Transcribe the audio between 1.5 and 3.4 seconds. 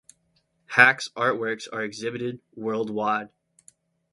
are exhibited worldwide.